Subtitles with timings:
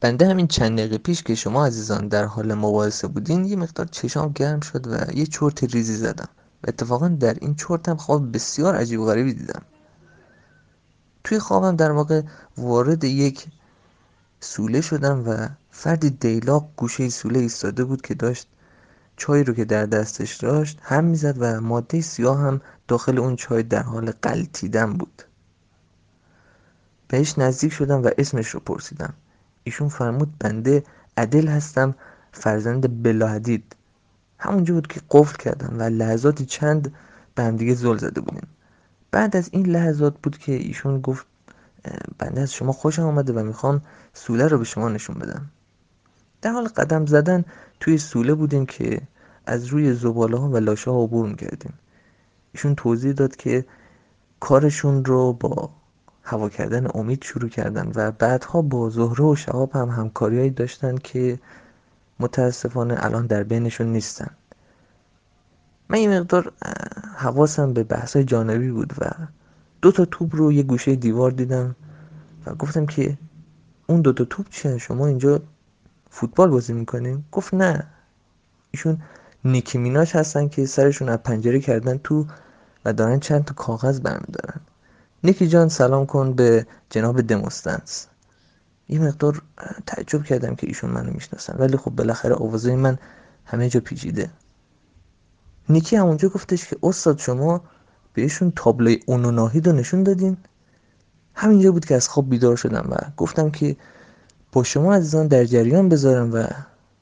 [0.00, 4.32] بنده همین چند دقیقه پیش که شما عزیزان در حال مباحثه بودین یه مقدار چشام
[4.32, 6.28] گرم شد و یه چرت ریزی زدم.
[6.62, 9.62] و اتفاقا در این چرت هم خواب بسیار عجیب و غریبی دیدم.
[11.24, 12.22] توی خوابم در واقع
[12.58, 13.46] وارد یک
[14.40, 18.48] سوله شدم و فردی دیلاق گوشه سوله ایستاده بود که داشت
[19.16, 23.62] چای رو که در دستش داشت هم می‌زد و ماده سیاه هم داخل اون چای
[23.62, 25.22] در حال قلتیدن بود.
[27.08, 29.14] بهش نزدیک شدم و اسمش رو پرسیدم.
[29.64, 30.84] ایشون فرمود بنده
[31.16, 31.94] عدل هستم
[32.32, 33.76] فرزند بلاحدید
[34.38, 36.94] همونجا بود که قفل کردم و لحظاتی چند
[37.34, 38.48] به هم دیگه زل زده بودیم.
[39.10, 41.26] بعد از این لحظات بود که ایشون گفت
[42.18, 45.50] بنده از شما خوشم آمده و می‌خوام سوله رو به شما نشون بدم.
[46.44, 47.44] در حال قدم زدن
[47.80, 49.00] توی سوله بودیم که
[49.46, 51.72] از روی زباله ها و لاشه ها عبور می‌کردیم.
[52.52, 53.64] ایشون توضیح داد که
[54.40, 55.70] کارشون رو با
[56.22, 61.38] هوا کردن امید شروع کردن و بعدها با زهره و شهاب هم همکاریهایی داشتن که
[62.20, 64.30] متاسفانه الان در بینشون نیستن.
[65.88, 66.52] من یه مقدار
[67.16, 69.10] حواسم به بحثای جانبی بود و
[69.82, 71.76] دو تا توپ رو یه گوشه دیوار دیدم
[72.46, 73.18] و گفتم که
[73.86, 75.42] اون دو تا توپ چیه؟ شما اینجا
[76.14, 77.86] فوتبال بازی می‌کنیم گفت نه.
[78.70, 79.02] ایشون
[79.44, 82.26] نیکی میناش هستن که سرشون از پنجره کردن تو
[82.84, 84.60] و دارن چند تا کاغذ برمیدارن.
[85.24, 88.06] نیکی جان سلام کن به جناب دموستنس
[88.88, 89.42] یه مقدار
[89.86, 92.98] تعجب کردم که ایشون منو می‌شناسن ولی خب بالاخره آوازه من
[93.44, 94.30] همه جا پیچیده.
[95.68, 97.60] نیکی همونجا گفتش که استاد شما
[98.12, 100.36] بهشون تابلوی اونوناهید رو نشون دادین؟
[101.34, 103.76] همینجا بود که از خواب بیدار شدم و گفتم که
[104.54, 106.46] با شما عزیزان در جریان بذارم و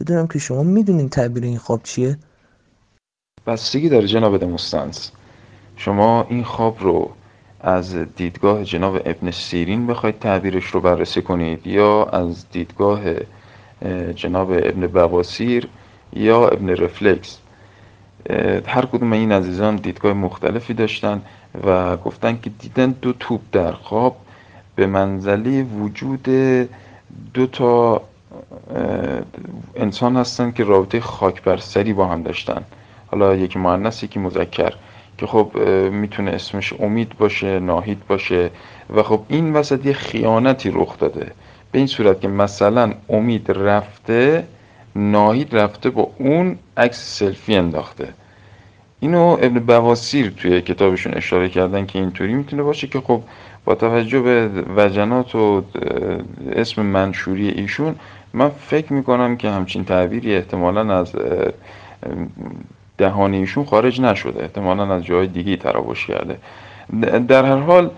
[0.00, 2.18] بدونم که شما می‌دونین تعبیر این خواب چیه.
[3.46, 5.10] بستگی داره جناب دموستنس
[5.76, 7.10] شما این خواب رو
[7.60, 13.00] از دیدگاه جناب ابن سیرین بخواید تعبیرش رو بررسی کنید یا از دیدگاه
[14.14, 15.68] جناب ابن بواسیر
[16.12, 17.38] یا ابن رفلکس.
[18.66, 21.22] هر کدوم این عزیزان دیدگاه مختلفی داشتن
[21.66, 24.16] و گفتن که دیدن دو توپ در خواب
[24.76, 26.28] به منزله وجود
[27.34, 28.02] دو تا
[29.76, 32.64] انسان هستن که رابطه خاک بر سری با هم داشتن.
[33.06, 34.72] حالا یکی مؤنث یکی مذکر
[35.18, 35.56] که خب
[35.90, 38.50] می‌تونه اسمش امید باشه ناهید باشه
[38.96, 41.32] و خب این وسط یه خیانتی رخ داده.
[41.72, 44.44] به این صورت که مثلا امید رفته
[44.96, 48.08] ناهید رفته با اون عکس سلفی انداخته.
[49.00, 53.22] اینو ابن بواسیر توی کتابشون اشاره کردن که اینطوری می‌تونه باشه که خب
[53.64, 55.62] با توجه به وجنات و
[56.52, 57.94] اسم منشوری ایشون
[58.32, 61.12] من فکر می‌کنم که همچین تعبیری احتمالا از
[62.98, 66.38] دهان ایشون خارج نشده احتمالا از جای دیگه تراوش کرده.
[67.28, 67.90] در هر حال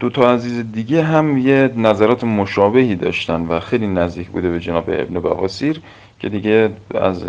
[0.00, 4.84] دو تا عزیز دیگه هم یه نظرات مشابهی داشتن و خیلی نزدیک بوده به جناب
[4.88, 5.80] ابن بواسیر
[6.18, 7.24] که دیگه از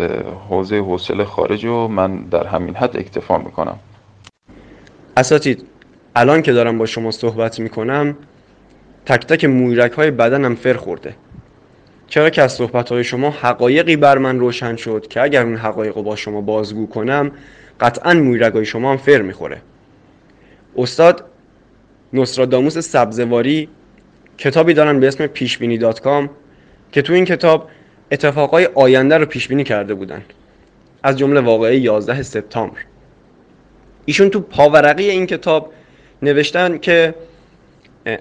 [0.48, 3.78] حوزه حوصله خارج و من در همین حد اکتفا می‌کنم.
[5.16, 5.66] اساتید
[6.16, 8.16] الان که دارم با شما صحبت می‌کنم
[9.06, 11.14] تک تک مویرگ های بدنم فر خورده.
[12.06, 15.96] چرا که از صحبت های شما حقایقی بر من روشن شد که اگر اون حقایق
[15.96, 17.30] رو با شما بازگو کنم
[17.80, 19.62] قطعا مویرگ های شما هم فر می‌خوره.
[20.76, 21.29] استاد
[22.12, 23.68] نصراداموس سبزواری
[24.38, 26.30] کتابی دارن به اسم پیشبینی dot com
[26.92, 27.68] که تو این کتاب
[28.12, 30.22] اتفاقای آینده رو پیش بینی کرده بودن.
[31.02, 32.78] از جمله واقعه 11 سپتامبر.
[34.04, 35.72] ایشون تو پاورقی این کتاب
[36.22, 37.14] نوشتن که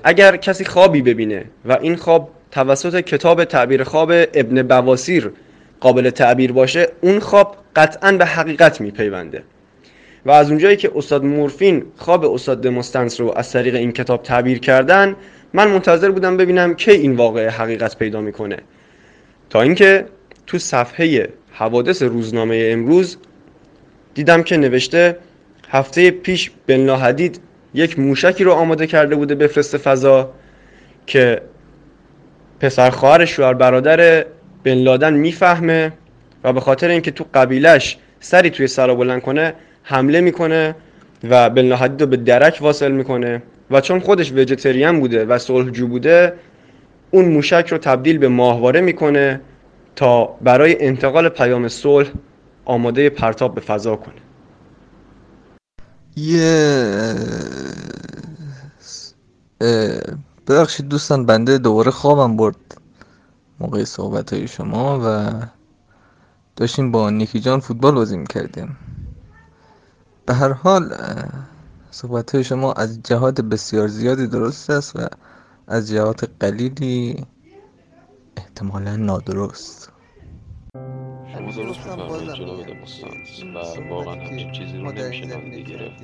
[0.04, 5.32] اگر کسی خوابی ببینه و این خواب توسط کتاب تعبیر خواب ابن بواسیر
[5.80, 9.44] قابل تعبیر باشه اون خواب قطعا به حقیقت میپیونده.
[10.25, 14.59] و از اونجایی که استاد مورفین خواب استاد دموستنس رو از طریق این کتاب تعبیر
[14.59, 15.16] کردن
[15.53, 18.58] من منتظر بودم ببینم کی این واقعه حقیقت پیدا می‌کنه.
[19.50, 20.06] تا اینکه
[20.47, 23.18] تو صفحه حوادث روزنامه امروز
[24.13, 25.18] دیدم که نوشته
[25.69, 27.40] هفته پیش بن حدید
[27.74, 30.34] یک موشکی رو آماده کرده بوده بفرست فضا
[31.05, 31.41] که
[32.59, 34.26] پسر خواهر شوهر برادر
[34.64, 35.94] بن لادن می‌فهمه
[36.44, 39.53] و به خاطر اینکه تو قبیلش سری توی سرا بلند کنه
[39.90, 40.76] حمله می‌کنه
[41.24, 45.88] و بن حدید رو به درک واصل می‌کنه و چون خودش وجتریان بوده و صلحجو
[45.88, 46.34] بوده
[47.12, 49.41] اون موشک رو تبدیل به ماهواره می‌کنه
[49.96, 52.09] تا برای انتقال پیام صلح
[52.66, 54.16] آماده پرتاب به فضا کنه.
[56.16, 57.16] یه
[60.47, 62.56] ببخشید دوستان بنده دوباره خوابم برد
[63.59, 65.32] موقع صحبت های شما و
[66.56, 68.78] داشتیم با نیکی جان فوتبال بازی می‌کردیم.
[70.29, 70.96] به هر حال
[71.91, 75.08] صحبت های شما از جهات بسیار زیادی درست است و
[75.67, 77.26] از جهات قلیلی
[78.37, 79.91] احتمالا نادرست.
[81.34, 83.11] شما درست میفرمایید جناب دموستان
[83.55, 86.03] و واقعا همچین چیزی رو نمیشه نادیده گرفت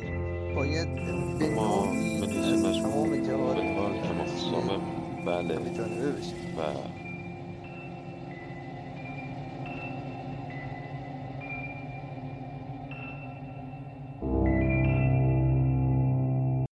[1.56, 1.82] ما
[2.22, 4.82] به نیز از مجموع به عنوان کمال سامم
[5.26, 5.56] بله.
[5.56, 7.05] جانبه بشیم و